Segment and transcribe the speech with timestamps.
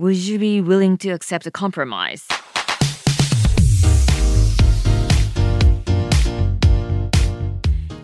[0.00, 2.26] Would you be willing to accept a compromise?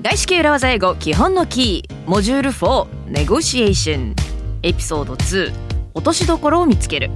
[0.02, 4.16] 外資系裏技英語基本のキーモジュール4ネゴシエーション
[4.62, 5.52] エピソード2
[5.94, 7.10] 落としどころを見つける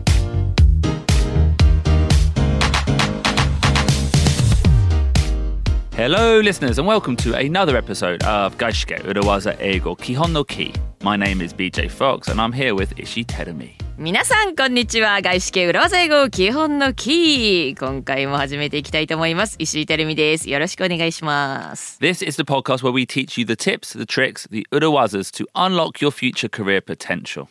[5.96, 10.74] Hello, listeners, and welcome to another episode of Gaishike Urawaza Eigo Kihon no Ki.
[11.02, 13.79] My name is BJ Fox, and I'm here with Ishi Terumi.
[13.97, 25.29] 皆さんこんにちは外資系裏技英語基本のキー今回も始めていきたいと思います石井てるみですよろしくお願いします This is the podcast where we teach you the tips, the tricks, the Urawazas
[25.33, 27.47] to unlock your future career potential.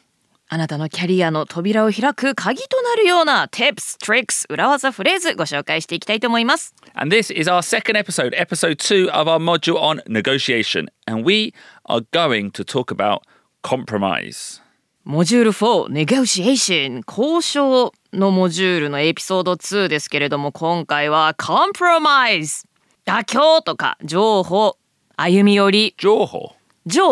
[0.52, 9.76] あなたのキャリアの扉を開く鍵となるような tips, tricks, 裏技フレーズご紹介していきたいと思います And this is our second episode, episode two of our module
[9.80, 10.88] on negotiation.
[11.06, 13.20] And we are going to talk about
[13.62, 14.60] compromise.
[15.04, 22.66] モジュール4 negotiation 交渉のモジュールのエピソード2ですけれども今回は compromise
[23.06, 24.76] 妥協とか情報
[25.16, 26.26] 歩み寄り.情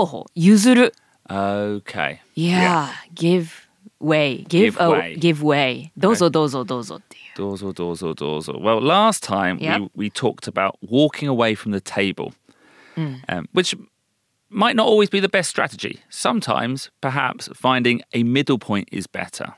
[0.06, 0.94] 報譲る
[1.30, 2.18] Okay.
[2.36, 3.48] Yeah, give
[4.00, 5.18] way, give, Give way.
[5.18, 5.90] give way.
[5.96, 7.38] どうぞどうぞどうぞっていう。
[7.38, 8.58] Dozo, dozo, dozo.
[8.58, 9.90] Well, last time Yep.
[9.94, 12.32] we, we talked about walking away from the table,
[12.96, 13.76] um, which
[14.50, 16.00] might not always be the best strategy.
[16.10, 19.54] Sometimes, perhaps, finding a middle point is better.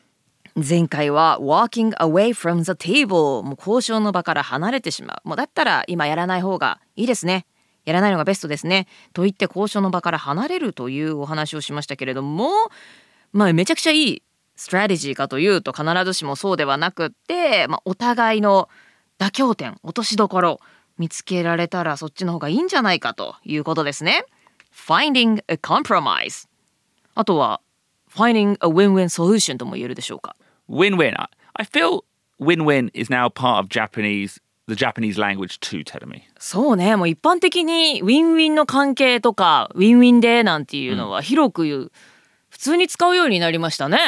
[0.56, 5.28] 前回は walking away from the table もう交渉の場から離れてしまう。
[5.28, 7.46] もうだったら今やらない方がいいですね。
[7.84, 8.86] やらないのがベストですね。
[9.12, 12.50] と言って交渉の場から離れるというお話をしましたけれども、
[13.32, 14.22] まあめちゃくちゃいい
[14.56, 18.68] ストラテジーかというと必ずしもそうではなくって、まあ、お互いの
[19.18, 20.60] 妥協点、落としどころ
[20.98, 24.26] 見つけられたらそっちの方がいいんじゃないかということですね。
[24.72, 26.48] Finding a compromise
[27.14, 27.60] あとは
[28.12, 30.34] Finding a win-win solution とも言えるでしょうか。
[30.68, 31.14] Win win.
[31.54, 32.04] I, feel
[32.40, 36.22] win win is now part of Japanese, the Japanese language too, Terumi.
[36.38, 41.92] そうねもう一般的にウィンウィンの関係とかウィンウィンでなんていうのは広く言う、
[42.48, 43.98] 普通に使うようになりましたね、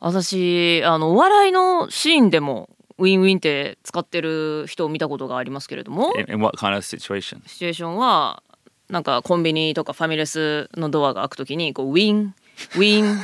[0.00, 2.68] 私あのお笑いのシーンでも
[2.98, 7.40] ウィンウィンって使ってる人を見たことがありますけれども In, in what kind of situation?
[7.46, 8.42] シチュエーションは
[8.88, 12.34] なんかコンビニとかファミレスのドアが開くときにこうウィン
[12.74, 13.18] ウィン、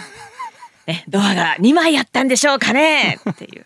[0.86, 3.64] ね、ドアが2枚あったんでしょうかねっていう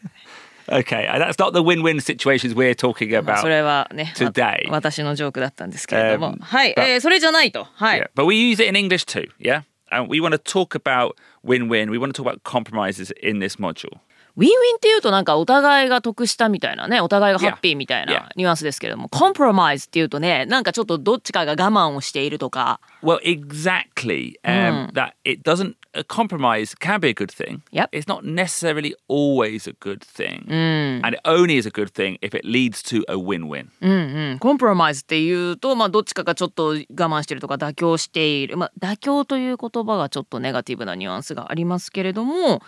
[0.70, 3.40] Okay, uh, that's not the win win situations we're talking まあ about.
[3.40, 4.70] それはねわ today.
[4.70, 9.62] 私のジョークだったんですけれども、Um, はい、えーそれじゃないとはい、Yeah, but we use it in English too, yeah?
[9.90, 11.90] And we want to talk about win win.
[11.90, 14.00] We want to talk about compromises in this module.
[14.38, 24.34] ウィンウィンっていうとなんかお互いが得したみたいなねお互いがハッピーみたい.なニュアンスですけれども、コンプロマイズっていうとねなんかちょっとどっちかが我慢をしているとか Well, exactly.
[24.44, 27.62] Um, That it doesn't, a compromise can be a good thing.
[27.72, 27.88] Yep.
[27.92, 30.46] It's not necessarily always a good thing.
[30.50, 33.68] And it only is a good thing if it leads to a win win.
[33.80, 42.62] うんコンプロマイズっていうとまあどっちかがちょっと我慢してるとか妥協しているまあ妥協という言葉がちょっとネガティブなニュアンスがありますけれども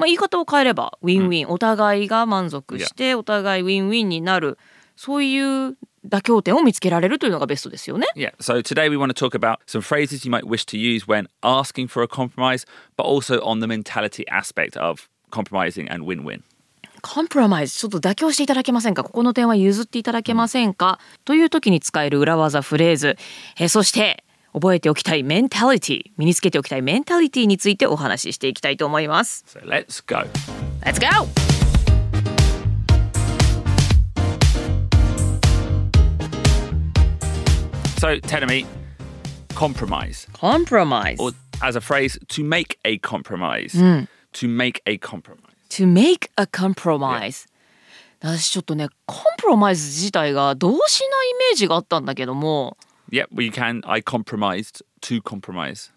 [0.00, 4.58] まあ言い方を変えればウィンウィン、お互いが満足してお互いウィンウィンになる
[4.96, 5.76] そういう
[6.08, 8.06] 妥協点を見つけられるというのがベストですよね。
[8.16, 11.28] Yeah, so today we want to talk about some phrases you might wish to use when
[11.42, 12.66] asking for a compromise,
[12.96, 16.42] but also on the mentality aspect of compromising and win win.
[17.02, 23.16] compromise ちょっと妥協していただけませんかここの点は譲っていただけませんか、という時に使える裏技フレーズ、
[23.58, 30.26] えーそして覚えておきたいメンタリティ身につけておきたいメンタリティについてお話ししていきたいと思います So let's go.
[30.84, 31.26] Let's go!
[37.98, 38.64] So, Tenemy,
[39.54, 40.26] compromise.
[40.32, 41.32] Compromise or
[41.62, 43.72] as a phrase, to make a compromise.
[44.32, 45.50] To make a compromise.
[45.70, 47.46] to make a compromise
[48.20, 52.76] 私ちょっとねコンプロマイズ自体が動詞なイメージがあったんだけども
[53.10, 53.82] Well, you can.
[53.86, 55.90] I compromised to compromise.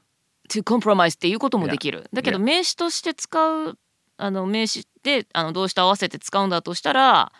[0.50, 2.16] to compromise っていうこともできる Yeah.
[2.16, 2.42] だけど Yeah.
[2.44, 3.78] 名詞として使う
[4.18, 7.32] あの名詞であの動詞と合わせて使うんだとしたら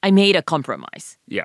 [0.00, 1.44] I made a compromise Yeah.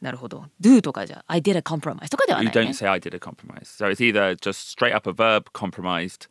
[0.00, 3.64] なるほど do とかじゃ I did a compromise とかでは You ない、ね don't、say I did a compromise.
[3.66, 6.26] So it's either just straight up a verb, compromised,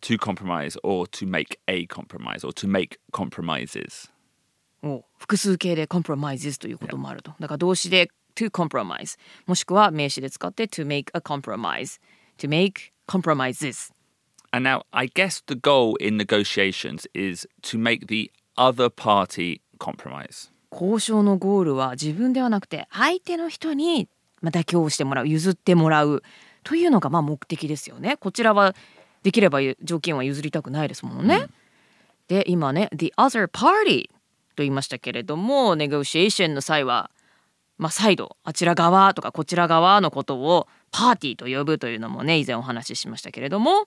[0.00, 4.10] to compromise, or to make a compromise, or to make compromises.
[4.82, 12.00] お複数形で compromises ということもあるとだから動詞で to compromise もしくは名詞で使って to make a compromise
[12.38, 13.92] to make compromises
[14.54, 20.50] And now, I guess the goal in negotiations is to make the other party compromise.
[20.70, 24.08] 交渉のゴールは自分ではなくて相手の人に
[24.40, 26.22] まあ妥協してもらう譲ってもらう
[26.64, 28.74] というのがまあ目的ですよねこちらは
[29.22, 31.46] できれば条件は譲りたくないですもんね、
[32.28, 34.14] で今ね the other party と
[34.58, 37.10] 言いましたけれどもネゴシエーションの際は
[37.82, 43.84] まあ再度あちら側とかこちら側のことをパーティーと呼ぶというのもね以前お話ししましたけれども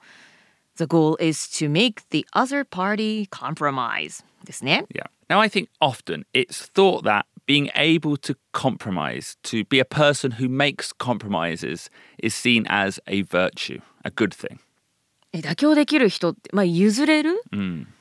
[0.75, 4.85] The goal is to make the other party compromise ですね。
[4.93, 5.05] Yeah.
[5.29, 10.31] Now, I think often it's thought that being able to compromise, to be a person
[10.31, 11.89] who makes compromises,
[12.21, 14.59] is seen as a virtue, a good thing.
[15.31, 17.41] え妥協できる人って、まあ、譲れる、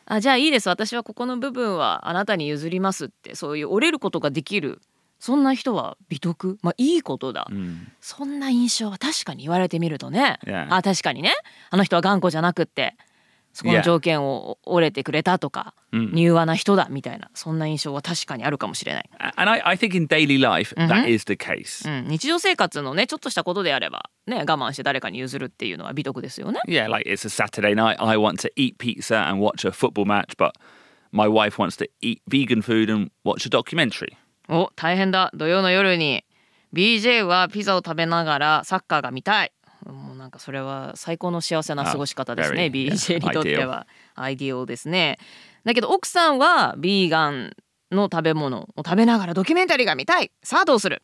[0.06, 4.80] あじゃあいいです私はここの部分はあなたに譲りますってそういう折れることができる
[5.24, 7.48] そんな人は美徳まあいいことだ、
[8.02, 10.66] そんな印象は確かに言われてみるとね、Yeah.
[10.68, 11.32] あ確かにね
[11.70, 12.94] あの人は頑固じゃなくって
[13.54, 15.72] そこの.条件を折れてくれたとか、
[16.14, 21.88] 柔和な人だみたいなそんな印象は確かにあるかもしれない、And I, I think in daily life, that is the case.
[21.88, 27.96] うん、日常生活のねちょっとしたことであればね我慢して誰かに譲るっていうのは美徳ですよね Yeah, like it's a Saturday night.
[27.98, 30.52] I want to eat pizza and watch a football match, but
[31.12, 34.18] my wife wants to eat vegan food and watch a documentary.
[34.48, 35.30] お大変だ。
[35.34, 36.24] 土曜の夜に。
[36.72, 39.52] BJ はピザを食べながらサッカーが見たい。
[39.86, 43.86] もうなんかそれは最高の幸せな過ごし方ですね yeah, BJ にとっては。
[44.14, 45.18] アイディオですね。
[45.64, 47.52] だけど奥さんはビーガン
[47.90, 50.30] の食べ物を食べながらドキュメンタリーが見たい。
[50.42, 51.02] さあどうする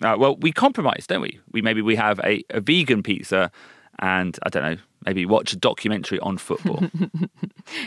[0.00, 1.40] ？Uh, well, we compromise, don't we?
[1.52, 3.50] We maybe we have a, a vegan pizza,
[3.98, 6.90] and I don't know, maybe watch a documentary on football.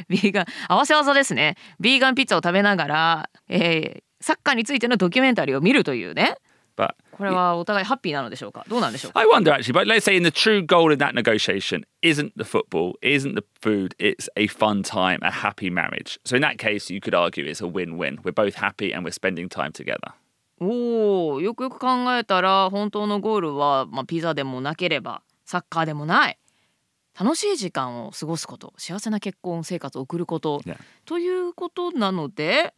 [0.08, 1.56] ビーガン合わせ技ですね。
[1.80, 6.36] ビーガンピッツァを食べながら、えーサッカーについてのドキュメンタリーを見るというね
[6.78, 11.84] but これはお互いハッピーなのでしょうかどうなんでしょうか I wonder actually, but let's say in the true goal in that negotiation
[12.02, 16.20] isn't the football, isn't the food, it's a fun time, a happy marriage.
[16.25, 18.20] So in that case, you could argue it's a win-win.
[18.24, 20.14] We're both happy and we're spending time together.
[20.60, 21.88] おおよくよく考
[22.18, 26.38] えたら本当のゴールは、まあ、ピザでもなければサッカーでもない
[27.20, 30.62] 楽しい時間を過ごすこと幸せな結婚生活を送ること.
[31.06, 32.74] ということなので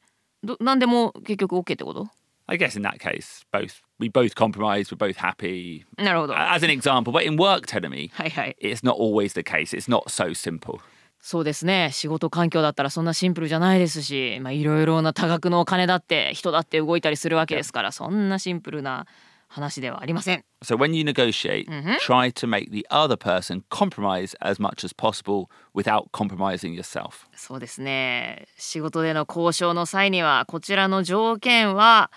[0.46, 2.08] ど何でも結局 OK ってこと
[2.48, 5.84] I guess in that case, both we both compromise, we're both happy.
[5.98, 6.36] なるほど。
[6.38, 8.56] As an example, but in work, Tenemy, はいはい。
[8.62, 9.76] it's not always the case.
[9.76, 10.80] It's not so simple.
[11.26, 19.08] そうですね仕事環境だったらそんなシンプルじゃないですしまあいろいろな多額のお金だって人だって動いたりするわけですからそんなシンプルな
[19.48, 20.44] 話ではありません。
[20.64, 21.68] So when you negotiate,
[22.00, 27.28] try to make the other person compromise as much as possible without compromising yourself.
[27.36, 32.12] そうですね仕事での交渉の際にはこちらの条件は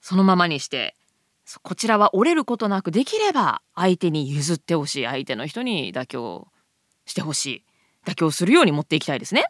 [0.00, 0.94] そのままにして
[1.44, 6.48] そこちらは折れることなくできれば相手に譲ってほしい相手の人に妥協
[7.06, 7.64] してほしい
[8.04, 9.46] 妥協するように持っていきたいですね。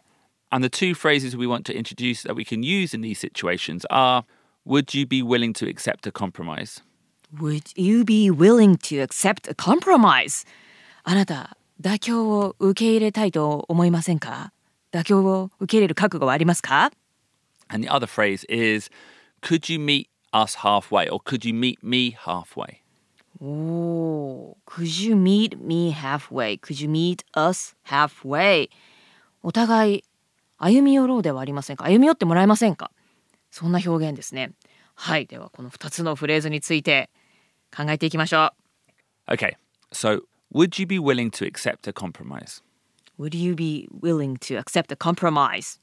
[0.51, 3.85] And the two phrases we want to introduce that we can use in these situations
[3.91, 4.25] are
[4.69, 6.83] Would you be willing to accept a compromise?
[7.37, 10.47] Would you be willing to accept a compromise?
[11.05, 14.53] あなた妥協を受け入れたいと思いませんか
[14.93, 16.91] 妥協を受け入れる覚悟はありますか
[17.69, 18.91] And the other phrase is
[19.43, 22.79] Could you meet us halfway or could you meet me halfway?
[23.41, 26.59] おー Could you meet me halfway?
[26.59, 28.71] Could you meet us halfway?
[29.43, 30.05] お互い
[30.57, 32.91] 歩み寄ろうではありませんか歩み寄ってもらえませんか
[33.51, 34.53] そんな表現ですね。
[34.95, 35.27] はい。
[35.27, 37.09] ではこの2つのフレーズについて
[37.76, 38.52] 考えていきましょ
[39.28, 39.56] Okay,
[39.92, 40.22] so
[40.54, 42.62] would you be willing to accept a compromise?
[43.18, 43.24] う。
[43.24, 45.80] Would you be willing to accept a compromise?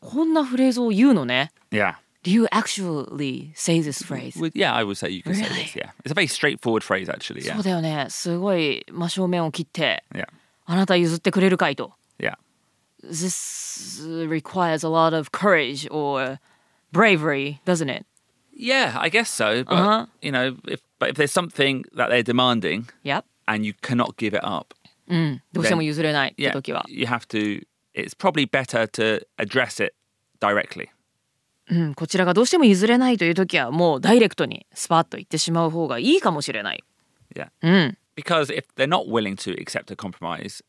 [0.00, 1.52] こんなフレーズを言うのね。
[1.70, 1.94] Yeah.
[2.24, 4.38] Do you actually say this phrase?
[4.40, 5.64] Would, yeah, I would say you could say Really?
[5.64, 5.74] this.
[5.76, 5.90] Yeah.
[6.04, 7.42] It's a very straightforward phrase, actually.
[7.42, 7.60] そ Yeah.
[7.60, 8.06] うだよね。
[8.10, 10.26] すごい真正面を切って、 Yeah.
[10.64, 11.92] あなた譲ってくれるかいと。
[12.18, 12.34] Yeah.
[13.04, 16.38] This requires a lot of courage or
[16.92, 18.06] bravery, doesn't it?
[18.56, 19.64] Yeah, I guess so.
[19.64, 20.06] But, Uh-huh.
[20.20, 23.24] you know, if, but if there's something that they're demanding Yep.
[23.48, 24.74] and you cannot give it up,
[25.08, 25.42] うん。
[25.52, 26.84] どうしても譲れないって yeah, 時は。
[26.88, 29.94] you have to, it's probably better to address it
[30.40, 30.88] directly.
[31.70, 31.94] うん。
[31.94, 36.84] こちらがどうしても譲れないという時はもうダイレクトにスパッと言ってしまう方がいいかもしれない。
[37.34, 37.48] Yeah.
[37.62, 37.98] うん。
[38.16, 40.62] Because if they're not willing to accept a compromise,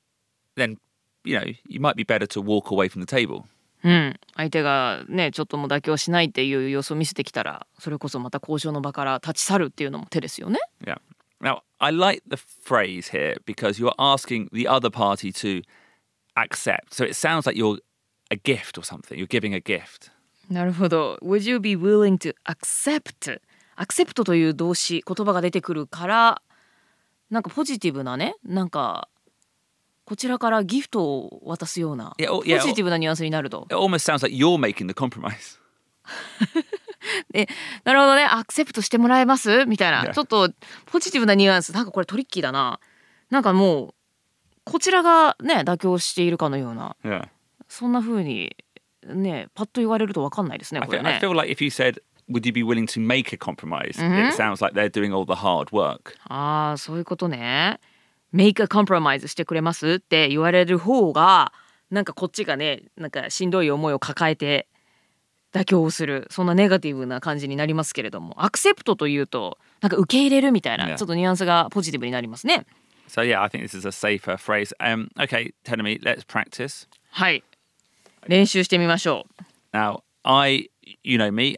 [0.56, 0.78] then,
[1.26, 3.44] you know, you might be better to walk away from the table.
[3.85, 4.21] うん。
[4.35, 10.59] 相手がね、ちょっともう妥協しないっていう様子を見せてきたら、それこそまた交渉の場から立ち去るっていうのも手ですよね。
[10.85, 10.99] Yeah.
[11.41, 15.63] Now, I like the phrase here because you're asking the other party to
[16.35, 16.93] accept.
[16.93, 17.79] So it sounds like you're
[18.31, 19.17] a gift or something.
[19.17, 20.11] You're giving a gift.
[20.51, 21.19] なるほど。
[21.23, 23.41] Would you be willing to accept?
[23.79, 26.43] accept という動詞、言葉が出てくるから、
[27.31, 29.09] なんかポジティブなね、なんか、
[30.09, 33.67] こちらからギフトを渡すような、Yeah, oh, ポ yeah, ジティブなニュアンスになると。
[33.69, 35.59] It almost sounds like you're making the compromise.
[37.85, 40.15] なるほどね、アクセプトしてもらえますみたいな、Yeah.
[40.15, 40.51] ちょっと
[40.87, 42.81] ポジティブなニュアンス、なんかこれトリッキーだな。
[43.29, 43.95] なんかもう、
[44.65, 47.29] こちらがね、妥協しているかのような、Yeah.
[47.69, 48.57] そんな風に
[49.05, 52.01] ねパッと言われると分かんないですね I これ feel, I ね feel like if you said,
[52.31, 53.99] would you be willing to make a compromise?
[53.99, 56.15] It sounds like they're doing all the hard work.
[56.29, 57.79] ああそういうことね
[58.33, 61.53] make a compromise してくれますって言われる方が
[61.91, 64.67] なんかこっちがねなんかしんどい思いを抱えて
[65.55, 72.67] 妥協をするそんなネガティブな感じになりますけれどもアクセプトというとなんか受け入れるみたいな.ちょっとニュアンスがポジティブになりますね
[73.09, 74.75] So yeah, I think this is a safer phrase.
[74.81, 76.87] Um, okay, Tenemy, let's practice.
[77.11, 77.43] はい
[78.27, 79.25] 練習してみましょ
[79.73, 80.69] う Now, I,
[81.03, 81.57] you know me,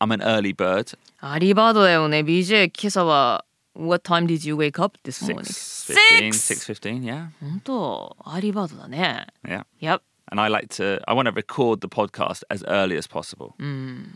[0.00, 0.98] I'm an early bird.
[1.20, 3.43] アリーバードだよね BJ 今朝は
[3.74, 5.44] What time did you wake up this morning?
[5.44, 9.64] 6.15, 6 6.15, yeah, 本当アーリーバードだね yeah.
[9.80, 10.00] Yep
[10.30, 13.54] And I like to, I want to record the podcast as early as possible.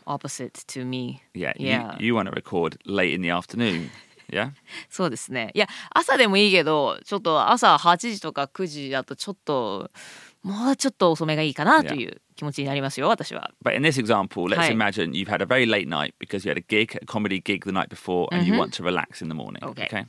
[0.06, 1.96] opposite to me Yeah, Yeah.
[1.98, 3.90] You, you want to record late in the afternoon.
[4.30, 4.52] Yeah.
[4.90, 9.90] そうですねいや朝でもいいけどちょっと朝8時とか9時だとちょっと
[10.42, 14.71] もうちょっと遅めがいいかなという気持ちになりますよ私は But in this example, let's Hi.
[14.71, 17.65] imagine you've had a very late night because you had a gig, a comedy gig
[17.65, 19.63] the night before, and you want to relax in the morning.
[19.63, 19.85] Okay.
[19.85, 20.05] Okay.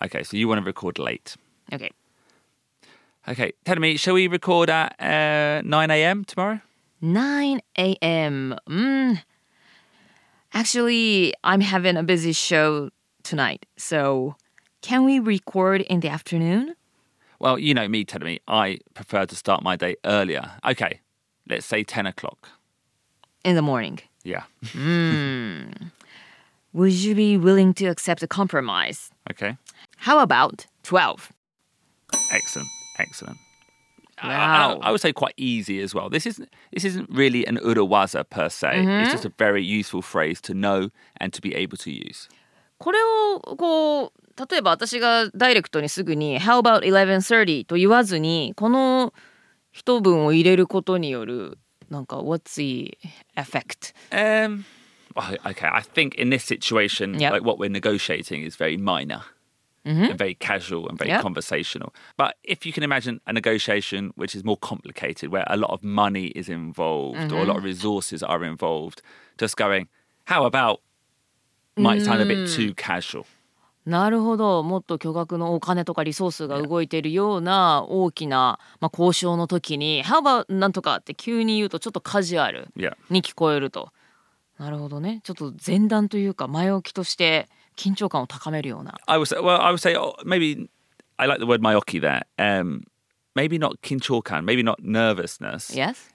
[0.00, 1.36] Okay, so you want to record late.
[1.72, 1.90] OK
[3.28, 6.24] Okay, tell me, shall we record at uh, 9 a.m.
[6.24, 6.60] tomorrow?
[7.02, 8.56] 9 a.m.
[8.66, 9.22] Mm.
[10.54, 12.88] Actually, I'm having a busy show
[13.22, 13.66] tonight.
[13.76, 14.36] So,
[14.80, 16.74] can we record in the afternoon?
[17.38, 20.52] Well, you know me, telling me I prefer to start my day earlier.
[20.64, 21.00] Okay,
[21.48, 22.48] let's say 10 o'clock.
[23.44, 24.00] In the morning.
[24.24, 24.42] Yeah.
[26.72, 29.10] Would you be willing to accept a compromise?
[29.30, 29.56] Okay.
[29.96, 31.32] How about 12?
[32.32, 32.68] Excellent.
[32.98, 33.36] Excellent.
[33.36, 34.80] I- Wow.
[34.82, 36.10] I, I would say quite easy as well.
[36.10, 38.84] This isn't this isn't really an urawaza per se.
[39.02, 42.28] It's just a very useful phrase to know and to be able to use.
[42.80, 44.10] これをこう
[44.50, 49.12] 例えば私がダイレクトにすぐに「How about 11:30?」と言わずにこの
[49.72, 51.58] 一文を入れることによる
[51.90, 52.96] なんか「What's the
[53.36, 54.64] effect?」 Um,
[55.14, 57.32] well, okay, I think in this situation, Yep.
[57.32, 59.22] like what we're negotiating is very minor
[59.84, 61.22] and very casual and very Yep.
[61.22, 61.94] conversational.
[62.16, 65.82] But if you can imagine a negotiation which is more complicated, where a lot of
[65.82, 69.00] money is involved or a lot of resources are involved,
[69.38, 69.88] just going,
[70.26, 70.80] how about
[71.76, 73.24] might sound a bit too casual.
[73.85, 82.69] なるほどもっと巨額のお金とかリソースが動いているような大きな、まあ、交渉の時に「How about なんとか」って急に言うとちょっとカジュアル
[83.09, 83.91] に聞こえると。
[84.57, 88.95] なるほどねちょっと前段というか前置きとして緊張感を高めるような。
[89.07, 90.69] I would say, well, I would say、oh, maybe
[91.17, 92.83] I like the word 前置き there.、Um,
[93.35, 95.75] maybe not 緊張感 maybe not nervousness.
[95.75, 96.12] Yes?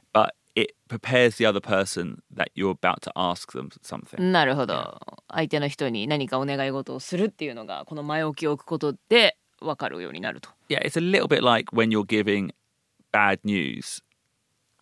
[0.88, 4.20] Prepares the other person that you're about to ask them something.
[4.32, 12.50] なるほど相手の人に何かお願い事をするっていうのがこの前置きを置くことで分かるようになると Yeah, it's a little bit like when you're giving
[13.12, 14.02] bad news.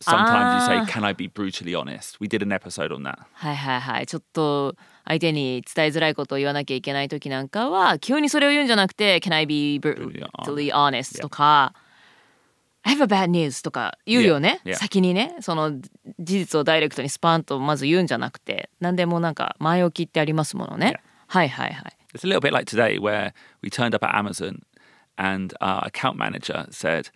[0.00, 0.84] Sometimes you Ah.
[0.86, 3.18] say, "Can I be brutally honest?" We did an episode on that.
[3.32, 11.72] はいはいはいちょっと相手に伝えづらいことを言わなきゃいけない時なんかは急にそれを言うんじゃなくて「Can I be brutally honest?」とか
[12.86, 14.76] 「I have a bad news」とか言うよね Yeah, yeah.
[14.76, 15.88] 先にねその事
[16.20, 24.60] 実をダイレクトにスパンとまず言うんじゃなくて何でもなんか前置きってありますものね.はいはいはい It's a little bit like today, where we turned up at Amazon,
[25.18, 27.10] and our account manager said,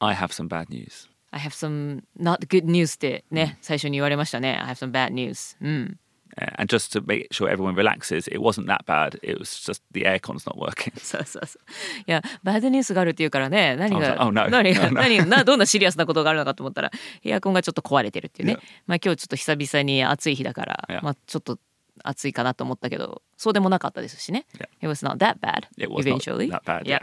[0.00, 4.90] "I have some bad news." I have some not good news ってね、最初に言われましたね I have some
[4.90, 5.98] bad news うん。
[6.40, 9.18] Uh, and just to make sure everyone relaxes, it wasn't that bad.
[9.22, 10.92] It was just the aircon's not working.
[10.98, 11.62] そうそうそう。
[12.00, 14.48] いや、バッドニュースがあるっていうからね、何が、Oh, no.
[14.48, 15.00] 何が、Oh, no.
[15.02, 16.90] 何な、どんなシリアスなことがあるのかと思ったら、
[17.24, 18.56] エアコンがちょっと壊れてるっていうね。
[18.86, 21.58] まあ今日ちょっと久々に暑い日だから.まあちょっと
[22.02, 24.46] 暑いかなと思ったけど、そうでもなかったですしね。
[24.80, 26.50] It was not that bad, It was not eventually.
[26.50, 27.02] that bad, Yeah.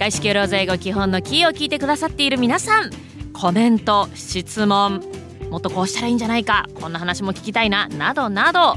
[0.00, 2.90] 外資系ローズ英語基本のキーを聞いてくださっている皆さん
[3.34, 5.02] コメント質問
[5.50, 8.76] もっとこうしたらいいんじゃないかこんな話も聞きたいななどなど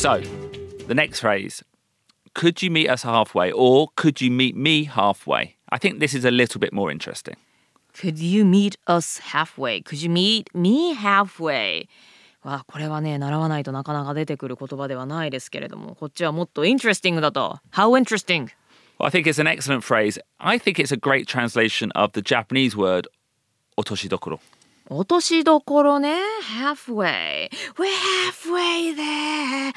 [0.05, 0.21] So,
[0.87, 1.62] the next phrase
[2.35, 5.57] could you meet us halfway or could you meet me halfway?
[5.71, 7.37] I think this is a little bit more interesting.
[7.93, 9.81] Could you meet us halfway?
[9.81, 11.88] Could you meet me halfway?
[12.43, 18.49] わあこれはね習わないとなかなか出てくる言葉ではないですけれどもこっちはもっと interesting だと How interesting?
[18.99, 20.19] Well, I think it's an excellent phrase.
[20.38, 23.09] I think it's a great translation of the Japanese word
[23.79, 24.38] otoshidokoro.
[24.89, 26.15] 落としどころね
[26.62, 27.86] halfway We're
[28.32, 29.74] halfway there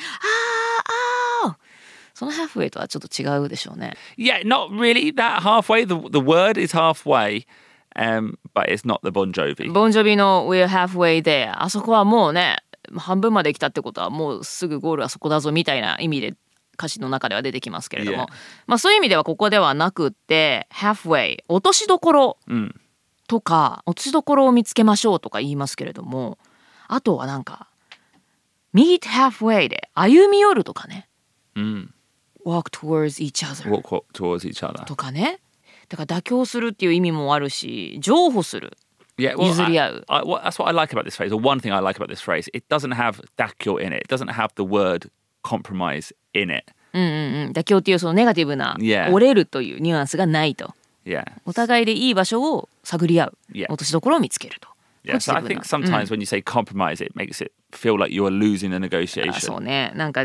[2.15, 3.95] その halfway とはちょっと違うでしょうね。
[4.17, 5.87] Yeah, not really that halfway.
[5.87, 7.47] The the word is halfway,
[7.95, 9.71] um, but it's not the Bon Jovi.
[9.73, 12.57] ボンジョビの We're halfway there あそこはもうね
[12.97, 16.35] 半分まで来たってことはもうすぐゴールはそこだぞみたいな意味で
[16.75, 18.27] 歌詞の中では出てきますけれども.
[18.67, 22.39] まあそういう意味ではここではなくって halfway 落としどころ
[23.29, 26.39] とか、落としどころを見つけましょうとか言いますけれども
[26.89, 27.69] あとはなんか
[28.75, 31.09] meet halfway で歩み寄るとかね、
[32.45, 34.85] walk towards each other Walk, towards each other.
[34.85, 35.39] とかね
[35.89, 38.77] だから妥協するっていう意味もあるし譲歩する
[39.19, 40.05] Yeah, well, 譲り合う。
[40.09, 42.07] I, I, what, that's what I like about this phrase, or one thing I like about
[42.09, 42.49] this phrase.
[42.55, 44.03] It doesn't have dakyo in it.
[44.05, 45.11] It doesn't have the word
[45.43, 46.73] compromise in it.
[46.95, 49.11] うん妥協っていうそのネガティブな Yeah.
[49.13, 50.73] 折れるというニュアンスがないと.
[51.45, 53.33] お互いでいい場所を探り合う.
[53.69, 54.69] 落としどころを見つけると
[55.05, 55.15] Yeah.
[55.21, 58.25] So I think な sometimes when you say compromise, it makes it feel like you
[58.27, 59.33] are losing a あ negotiation.
[59.41, 60.25] そうねなんか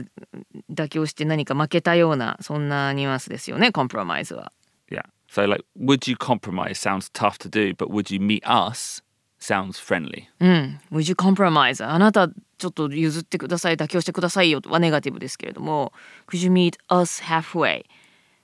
[0.72, 4.52] 妥協して何か負けたようなそんなニュアンスですよねコンプロマイズは
[4.92, 5.04] Yeah.
[5.30, 9.02] So like, would you compromise sounds tough to do, but would you meet us
[9.40, 10.25] sounds friendly.
[10.40, 11.86] うん Would you compromise?
[11.88, 15.94] あなたちょっと譲ってください妥協してくださいよはネガティブですけれども
[16.28, 17.86] Could you meet us halfway?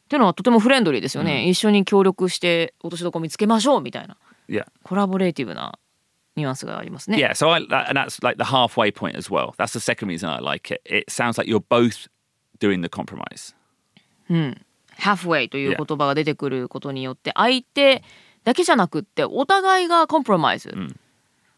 [0.10, 4.18] っていうのはとてもフレンドリーですよね、一緒に協力して落としどころ見つけましょうみたいな
[4.50, 4.66] Yeah.
[4.82, 5.78] コラボレーティブな
[6.36, 7.36] ニュアンスがありますね Yeah.
[7.36, 9.54] So I, and that's like the halfway point as well.
[9.58, 10.82] That's the second reason I like it.
[10.86, 12.08] It sounds like you're both
[12.60, 13.54] doing the compromise.
[14.98, 18.04] halfway という言葉が出てくることによって相手
[18.44, 20.74] だけじゃなくってお互いがコンプロマイズ、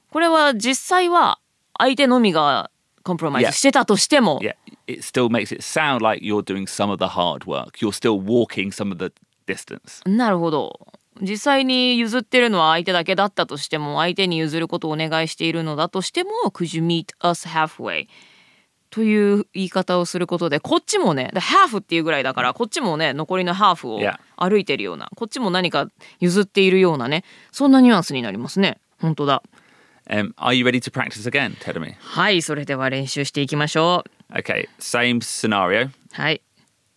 [0.09, 1.39] これは実際は
[1.77, 2.69] 相手のみが
[3.03, 3.51] コンプロマイズ Yeah.
[3.53, 4.55] してたとしても、Yeah.
[4.87, 7.77] It still makes it sound like you're doing some of the hard work.
[7.79, 9.13] You're still walking some of the
[9.47, 10.07] distance.
[10.09, 10.79] なるほど
[11.21, 18.07] 実際に譲ってるのは相手だけだったとしても相手に譲ることをお願いしているのだとしても Could you meet us halfway?
[18.89, 24.01] という言い方をすることでこっちもねでハーフっていうぐらいだからこっちもね残りのハーフを.
[24.35, 25.87] 歩いてるようなこっちも何か
[26.19, 29.43] 譲っているようなねそんなニュアンスになりますね本当だ
[30.10, 31.94] Um, are you ready to practice again, Tedemi?
[31.98, 34.68] はいそれでは練習していきましょう Okay.
[34.78, 35.90] Same scenario.
[36.12, 36.42] はい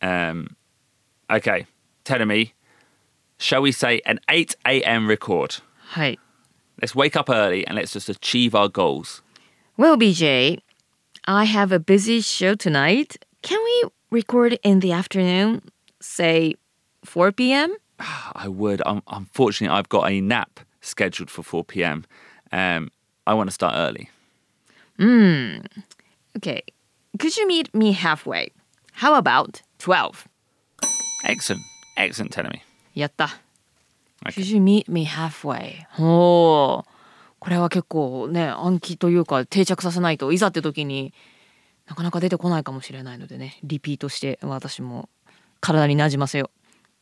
[0.01, 0.55] Um,
[1.29, 1.65] okay.
[2.05, 2.51] Tedemi,
[3.39, 5.07] shall we say an 8 a.m.
[5.07, 5.61] record?
[5.87, 6.19] はい
[6.81, 9.21] Let's wake up early and let's just achieve our goals.
[9.75, 10.59] Well, BJ,
[11.25, 13.17] I have a busy show tonight.
[13.41, 15.61] Can we record in the afternoon,
[15.99, 16.55] say
[17.03, 17.75] 4 p.m.?
[17.99, 18.81] I would.
[18.85, 22.05] Um, unfortunately, I've got a nap scheduled for 4 p.m.
[22.53, 22.89] Um,
[23.26, 24.10] I want to start early.
[26.36, 26.62] Okay.
[27.18, 28.50] Could you meet me halfway?
[28.92, 30.28] How about 12?
[31.24, 31.62] Excellent.
[31.96, 32.60] Excellent, Tedemi.
[32.94, 33.40] やった。
[34.26, 35.86] Could you meet me halfway?
[35.98, 36.84] おー
[37.40, 41.12] これは結構ね暗記というか定着させないといざって時に
[41.86, 45.10] なかなか出てこないかもしれないのでねリピートして私も
[45.60, 46.50] 体になじませよ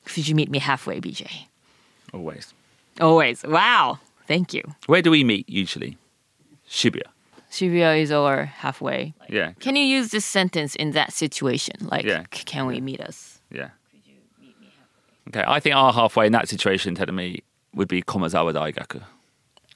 [0.05, 1.27] う Could you meet me halfway, BJ?
[2.13, 2.53] Always.
[2.99, 3.47] Always.
[3.47, 3.99] Wow.
[4.27, 4.65] Thank you.
[4.89, 5.97] Where do we meet usually?
[6.72, 7.04] Shibuya.
[7.52, 9.14] Shibuya is our halfway.
[9.30, 9.54] Yeah.
[9.60, 11.76] Can you use this sentence in that situation?
[11.90, 12.24] Like, Yeah.
[12.34, 13.42] c- can we meet us?
[13.52, 13.70] Yeah.
[15.30, 15.44] Okay.
[15.46, 17.42] I think our halfway in that situation, Tedemi,
[17.74, 19.02] would be Komazawa Daigaku.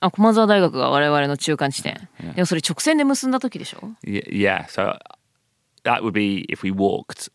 [0.03, 2.07] あ、駒沢大学が我々の中間地点。
[2.35, 4.65] でもそれ直線で結んだ時でしょ Y- yeah.
[4.67, 4.97] So
[5.83, 7.29] that would be if we walked,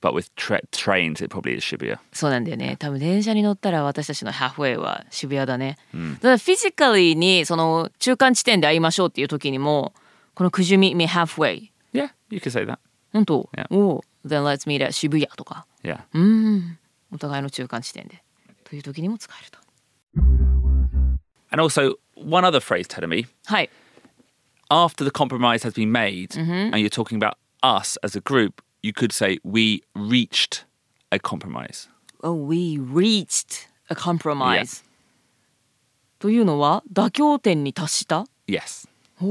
[0.00, 1.98] but with tra- trains, it probably is Shibuya.
[2.12, 2.76] そうなんだよね。
[2.78, 5.76] 多分電車に乗ったら私たちのハーフウェイは渋谷だね。
[5.92, 9.92] だからフィジカリーにその中間地点で会いましょうっていう時にも、
[10.34, 11.70] この Could you meet me halfway?
[11.92, 12.78] Yeah, you could say that.
[13.12, 13.66] 本当 Yeah.
[13.70, 15.66] おう Then let's meet at 渋谷とか。
[15.82, 16.00] Yeah.
[16.12, 16.78] うん。
[17.12, 18.22] お互いの中間地点で。
[18.64, 19.58] という時にも使えると。
[21.50, 23.70] And also, one other phrase, Tedemi, はい。
[24.70, 29.12] after the compromise has been made and you're talking about us as a group, you could
[29.12, 30.64] say, we reached
[31.10, 31.88] a compromise.
[32.22, 34.82] Oh, we reached a compromise.
[36.18, 38.88] というのは妥協点に達した Yes.
[39.20, 39.26] お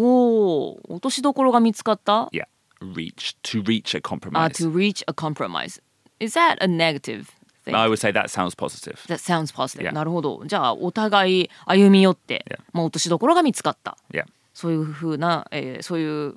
[0.74, 2.46] お、落としどころが見つかった Yeah.
[2.82, 3.36] Reach.
[3.44, 4.50] To reach a あ、compromise.
[4.66, 5.82] to reach a compromise.
[6.20, 7.28] Is that a negative
[7.66, 7.76] thing?
[7.76, 9.00] I would say that sounds positive.
[9.08, 9.84] That sounds positive.
[9.88, 9.92] Yeah.
[9.94, 10.44] なるほど。
[10.46, 12.60] じゃあ、お互い歩み寄って、Yeah.
[12.74, 13.98] まあ、落としどころが見つかった。
[14.12, 14.26] Yeah.
[14.54, 16.36] そういうふうな、えーそういう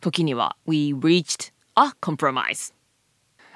[0.00, 2.71] 時には、We reached a compromise.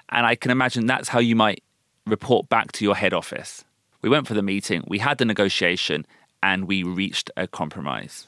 [0.10, 1.64] And I can imagine that's how you might
[2.06, 3.66] report back to your head office.
[4.02, 6.06] We went for the meeting, we had the negotiation,
[6.44, 8.28] and we reached a compromise.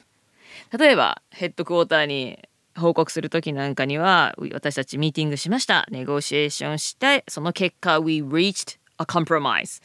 [0.76, 2.38] 例えばヘッドクォーターに
[2.76, 9.82] 報告する時なんかには私たちミーティングしましたネゴシエーションしてその結果 We reached a compromise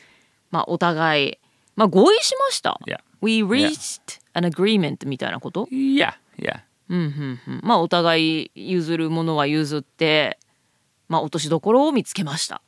[0.52, 1.38] まあお互い
[1.76, 2.97] まあ合意しました Yeah.
[3.21, 6.62] We reached an agreement みたいなこと、 Yeah, yeah.
[6.88, 10.38] うんまあお互い譲るものは譲って
[11.09, 12.62] まあ、落としどころを見つけました。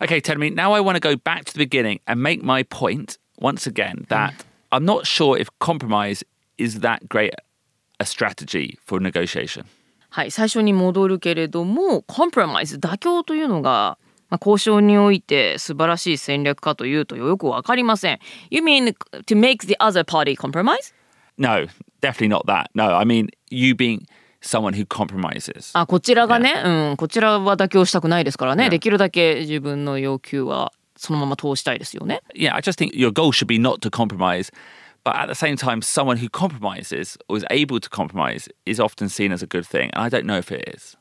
[0.00, 3.18] Okay, Tenmi, now I want to go back to the beginning and make my point
[3.38, 4.32] once again that
[4.70, 6.24] I'm not sure if compromise
[6.56, 7.34] is that great
[7.98, 9.66] a strategy for negotiation.
[10.08, 13.98] はい、最初に戻るけれども、compromise 妥協というのが、
[14.30, 18.18] まあ、交渉において素晴らしい戦略かというとよくわかりません。
[18.50, 20.94] You mean to make the other party compromise?
[21.36, 21.66] No,
[22.00, 22.70] definitely not that.
[22.74, 24.06] No, I mean you being
[24.40, 25.70] someone who compromises.
[25.74, 28.70] あ、こちらがね、うん、こちらは妥協したくないですからね。
[28.70, 32.22] できるだけ自分の要求はそのまま通したいですよね。
[32.34, 34.52] yeah, I just think your goal should be not to compromise,
[35.04, 39.08] but at the same time, someone who compromises or is able to compromise is often
[39.08, 40.96] seen as a good thing, and I don't know if it is.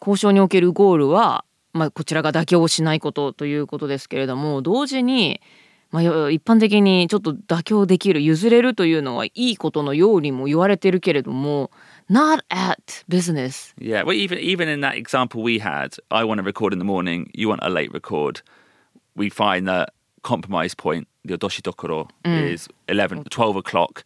[0.00, 5.40] 交渉におけるゴールは、まあ、こちらが妥協をしないことということですけれども同時に、
[5.92, 11.70] まあ、よ一般的にちょっと妥協できる譲れるというのはいいことのようにも言われてるけれども
[12.10, 16.42] not at business Yeah, well, even even in that example we had, I want to
[16.42, 18.40] record in the morning, you want a late record.
[19.14, 24.04] We find that compromise point, the odoshi dokoro, is 11, 12 o'clock.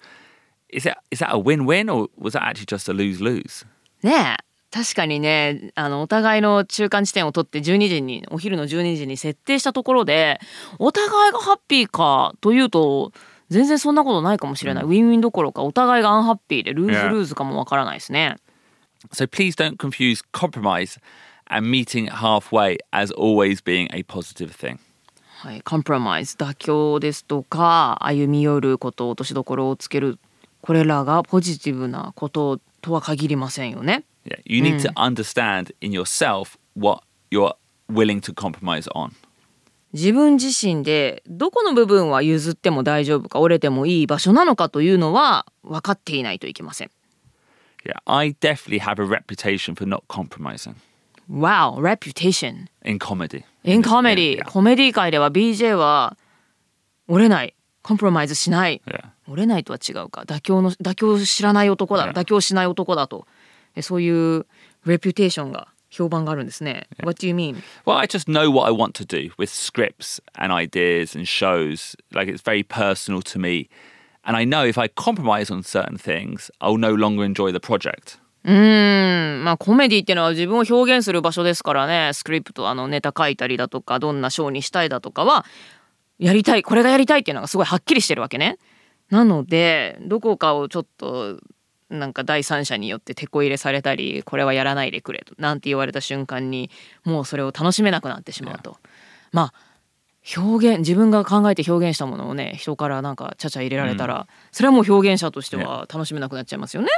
[0.69, 3.65] Is that is that a win-win or was that actually just a lose-lose?
[4.03, 10.41] ねえ確かにねあのお互いの中間地点を取って12時にお昼の12時に設定したところで
[10.79, 13.13] お互いがハッピーかというと
[13.49, 18.37] 全然そんなことないかもしれない、ウィンウィンどころかお互いがアンハッピーでルーズ.ルーズかもわからないですね。
[19.13, 21.01] So please don't confuse compromise
[21.49, 24.79] and meeting halfway as always being a positive thing.
[25.39, 30.19] はい、コンプロマイズ妥協ですとか歩み寄ること落としどころをつける
[30.61, 34.05] これらがポジティブなこととは限りませんよね。
[34.27, 37.55] Yeah, you need to understand in yourself what you're
[37.89, 39.13] willing to compromise on.
[39.93, 46.91] 自分自身でどこの部分は譲っても大丈夫か折れてもいい場所なのかというのは分かっていないといけません。
[47.85, 50.75] Yeah, I definitely have a reputation for not compromising
[51.31, 52.69] Wow, reputation.
[52.85, 53.45] in comedy.
[53.65, 54.43] In comedy..
[54.45, 56.17] コメディ界では BJ は
[57.09, 57.55] 折れない。
[57.83, 58.83] コンプロマイズしない。
[58.87, 59.05] Yeah.
[59.29, 60.23] 折れないとは違うか。
[60.23, 62.13] 妥協の妥協知らない男だ。
[62.13, 62.13] Yeah.
[62.13, 63.27] 妥協しない男だと。
[63.77, 64.47] えそういう
[64.85, 66.89] レピュテーションが評判があるんですね。
[67.03, 67.63] What do you mean?
[67.85, 71.97] Well, I just know what I want to do with scripts and ideas and shows.
[72.13, 73.69] Like it's very personal to me.
[74.25, 78.19] And I know if I compromise on certain things, I'll no longer enjoy the project.
[78.45, 82.13] うーん、まあコメディっていうのは自分を表現する場所ですからね。
[82.13, 85.45] スクリプトあのネタ書いたりだとか、どんなショーにしたいだとかは
[86.19, 88.59] やりたい、これがやりたいっていうのがすごいはっきりしてるわけね。
[89.11, 91.39] なのでどこかをちょっと
[91.89, 96.71] なんか第三者によって手こ入れされたりこれはやらないでくれとなんて言われた瞬間に
[97.05, 98.79] もうそれを楽しめなくなってしまうと。
[99.33, 99.77] まあ
[100.37, 106.89] 表現自分が考えて表現したものをね人からなんかちゃちゃ入れられたら、それはもう表現者としては楽しめなくなっちゃいますよね。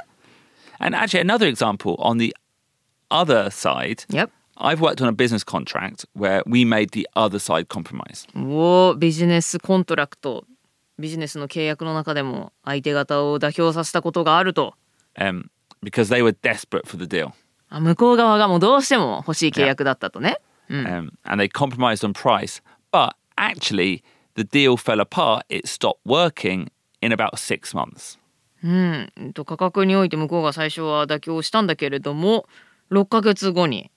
[0.78, 2.34] And actually, another example on the
[3.10, 4.30] other side, Yep.
[4.56, 8.26] I've worked on a business contract where we made the other side compromise.
[8.34, 10.44] をビジネスコントラクト
[10.98, 14.74] ビジネスの契約の中でも相手方を妥協させたことがあると
[15.18, 15.48] um,
[15.82, 17.32] because they were desperate for the deal.
[17.68, 20.38] あ向こう側がもうどうしても欲しい契約だったとね。
[20.70, 22.62] Um, and they compromised on price.
[22.92, 24.02] But actually,
[24.34, 25.44] the deal fell apart.
[25.48, 28.18] It stopped working in about six months.
[28.64, 32.46] うん、うんと価格において向こうが最初は妥協したんだけれども
[32.90, 33.92] 6ヶ月後に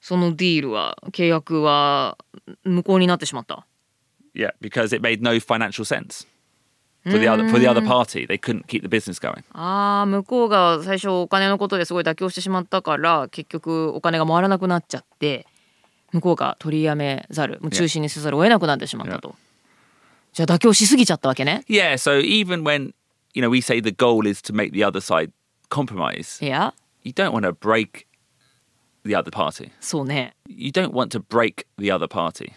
[0.00, 2.18] そのディールは契約は
[2.64, 3.66] 無効になってしまった。
[4.34, 6.26] Yeah, because it made no financial sense
[7.03, 8.25] for the other for the other party.
[8.25, 9.43] They couldn't keep the business going.
[9.53, 15.45] あー向こうが最初お金のことですごい妥協してしまったから結局お金が回らなくなっちゃって
[16.11, 19.35] 向こうが取りやめざるもう中止にせざるを得なくなってしまったと。
[20.33, 21.63] じゃあ妥協しすぎちゃったわけね。
[21.67, 22.93] Yeah, so even when
[23.33, 25.31] you know we say the goal is to make the other side
[25.69, 28.05] compromise, いや you don't want to break
[29.05, 29.71] the other party.
[29.79, 32.51] そうね You don't want to break the other party.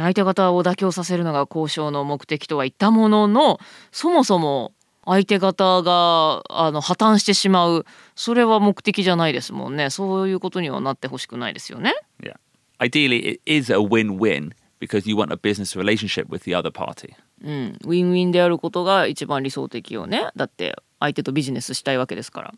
[0.00, 3.58] 相手方を妥協させるのが交渉の目的とは言ったものの
[3.92, 4.72] そもそも
[5.04, 11.94] 相手方があの破綻してしまうそれは目的じゃないですもんねそういうことにはなってほしくないですよね。
[12.20, 12.34] Yeah.
[12.78, 17.14] Ideally, it is a win-win because you want a business relationship with the other party.
[17.42, 22.54] うん、ウィンウィンであることが一番理想的よねだって相手とビジネスしたいわけですから。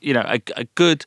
[0.00, 1.06] You know, a, a good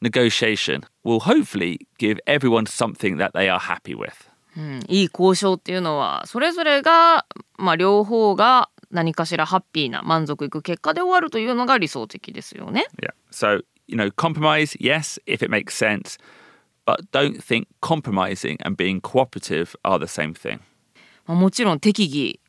[0.00, 4.31] negotiation will hopefully give everyone something that they are happy with.
[4.56, 12.86] うん、いい交渉っていうのはそれぞれが、まあ、両方が何かしらハッピーな満足いく結果で終わるというのが理想的ですよね。
[13.00, 13.14] Yeah.
[13.30, 16.18] So, you know, compromise, yes, if it makes sense,
[16.84, 20.60] but don't think compromising and being cooperative are the same thing.
[21.26, 22.40] まあ、もちろん適宜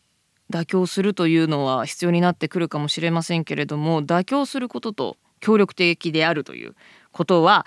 [0.49, 6.75] 妥協するというのは必要になってくるかもしれませんけれども妥協することと協力的であるという
[7.11, 7.65] ことは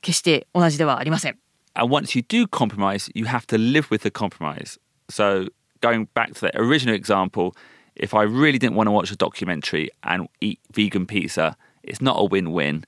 [0.00, 1.38] 決して同じではありません。
[1.75, 4.77] And once you do compromise, you have to live with the compromise.
[5.09, 5.47] So,
[5.79, 7.55] going back to the original example,
[7.95, 12.17] if I really didn't want to watch a documentary and eat vegan pizza, it's not
[12.19, 12.85] a win win.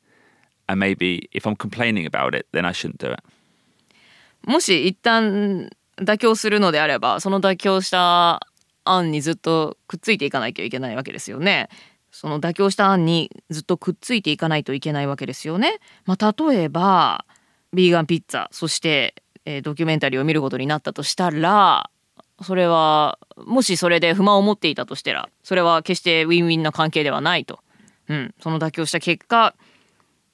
[0.68, 3.20] And maybe if I'm complaining about it, then I shouldn't do it.
[4.46, 8.42] もし一旦妥協するのであればその妥協した
[8.84, 11.70] 案にずっとくっついていかないといけないわけですよね。
[12.12, 15.80] その妥協した案にずっとくっついていかないといけないわけですよね。
[16.06, 17.26] まあ、例えば
[17.73, 21.91] ビーガンピッツァそして、えードキュメンタリーを見ることになったとしたら
[22.43, 27.61] それはもしそれで不満を持っていたとしたらそれは決してウィンウィンな関係ではないと。
[28.09, 29.55] うん、その妥協した結果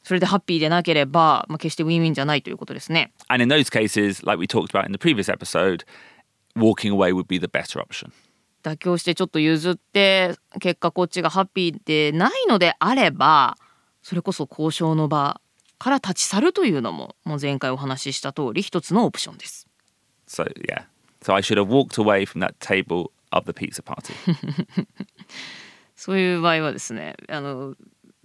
[0.04, 3.12] それでハッピーでなければ、まあ、決してウィンウィンじゃないということですね。
[3.28, 5.84] And in those cases, like we talked about in the previous episode,
[6.54, 8.12] walking away would be the better option.
[8.62, 13.56] 妥協してちょっと譲って結果こっちがハッピーでないのであれば
[14.02, 15.40] それこそ交渉の場
[15.84, 19.68] から立ち去るというのももう前回お話しした通り一つのオプションです。
[20.26, 20.84] So, yeah.
[21.20, 24.14] So I should have walked away from that table of the pizza party.
[25.94, 27.74] そういう場合はですねあの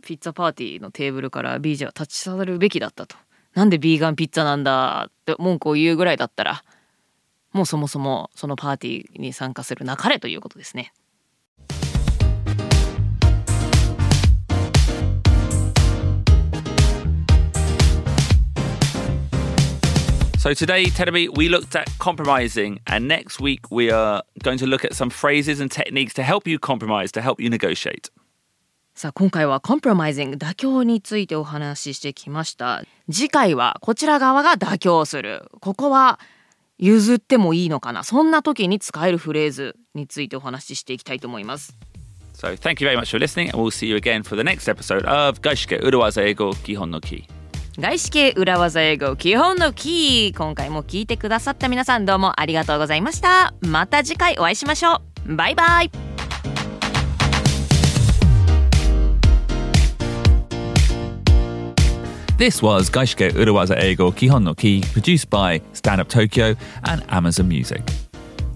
[0.02, 3.18] ピッツァパーティーのテーブルから BJ は立ち去るべきだったと。
[3.56, 6.64] なんでビーガンピッツァなんだって文句を言うぐらいだったら
[7.52, 10.94] もうそもそもそのパーティーに参加するなかれということですね。
[20.50, 24.96] So today, Tedemy, we looked at compromising, and next week we are going to look at
[24.96, 28.10] some phrases and techniques to help you compromise, to help you negotiate.
[28.96, 36.20] さあ今回はコンプロマイジング妥協についてお話ししてきました次回はこちら側が妥協するここは
[36.80, 41.78] 譲ってもいいのかなそんな時に使えるフレーズについてお話ししていきたいと思います
[42.34, 44.68] So thank you very much for listening, and we'll see you again for the next
[44.68, 47.28] episode of Gaishike Urawaza Ego Kihon no Ki.
[47.80, 53.54] 外資系裏技英語基本のキー今回も聞いてくださった皆さんどうもありがとうございました。
[53.62, 55.36] また次回お会いしましょう。
[55.36, 55.92] バイバイ。
[62.38, 67.82] This was Gaishike Urawaza Ego Kihon no Ki, produced by Stand Up Tokyo and Amazon Music.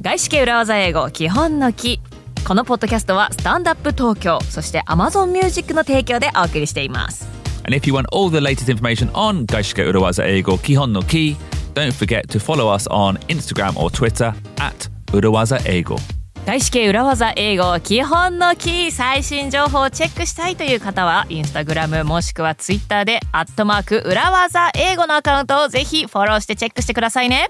[0.01, 2.01] 外資系裏技英語基本のキ
[2.45, 7.32] このポッドキャストはスタンダップ東京そして Amazon Music の提供でお送りしています
[7.65, 11.37] And if you want all the latest information on Gaishike Urawaza Eigo Kihon no Ki,
[11.73, 15.97] don't forget to follow us on Instagram or Twitter at Urawaza Eigo.
[16.45, 27.49] 外資系裏技英語基本のキー最新情報をチェックしたいという方はインスタグラムもしくはツイッターでアットマーク裏技英語のアカウントをぜひフォローしてチェックしてくださいね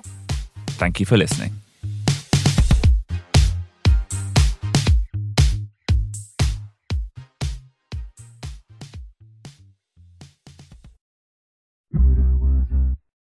[0.78, 1.63] Thank you for listening.